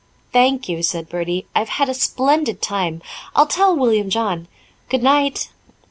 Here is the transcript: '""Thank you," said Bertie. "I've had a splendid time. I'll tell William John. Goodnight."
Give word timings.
'""Thank 0.33 0.67
you," 0.67 0.81
said 0.81 1.09
Bertie. 1.09 1.45
"I've 1.53 1.69
had 1.77 1.87
a 1.87 1.93
splendid 1.93 2.59
time. 2.59 3.03
I'll 3.35 3.45
tell 3.45 3.75
William 3.75 4.09
John. 4.09 4.47
Goodnight." 4.89 5.49